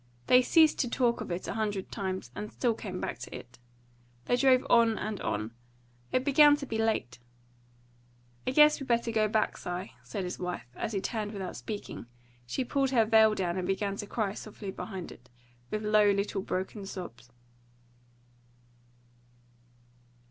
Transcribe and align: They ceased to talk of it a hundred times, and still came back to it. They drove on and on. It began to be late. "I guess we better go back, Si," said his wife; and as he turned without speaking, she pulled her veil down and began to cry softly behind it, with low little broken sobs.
They 0.25 0.41
ceased 0.41 0.79
to 0.79 0.89
talk 0.89 1.21
of 1.21 1.29
it 1.29 1.47
a 1.47 1.53
hundred 1.53 1.91
times, 1.91 2.31
and 2.33 2.51
still 2.51 2.73
came 2.73 2.99
back 2.99 3.19
to 3.19 3.35
it. 3.35 3.59
They 4.25 4.35
drove 4.35 4.65
on 4.67 4.97
and 4.97 5.21
on. 5.21 5.51
It 6.11 6.25
began 6.25 6.55
to 6.55 6.65
be 6.65 6.79
late. 6.79 7.19
"I 8.47 8.49
guess 8.49 8.79
we 8.79 8.87
better 8.87 9.11
go 9.11 9.27
back, 9.27 9.57
Si," 9.57 9.93
said 10.01 10.23
his 10.23 10.39
wife; 10.39 10.65
and 10.73 10.81
as 10.83 10.93
he 10.93 11.01
turned 11.01 11.33
without 11.33 11.55
speaking, 11.55 12.07
she 12.47 12.65
pulled 12.65 12.89
her 12.89 13.05
veil 13.05 13.35
down 13.35 13.57
and 13.57 13.67
began 13.67 13.95
to 13.97 14.07
cry 14.07 14.33
softly 14.33 14.71
behind 14.71 15.11
it, 15.11 15.29
with 15.69 15.83
low 15.85 16.09
little 16.09 16.41
broken 16.41 16.83
sobs. 16.87 17.29